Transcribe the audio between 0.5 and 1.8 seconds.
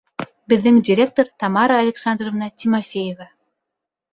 Беҙҙең директор Тамара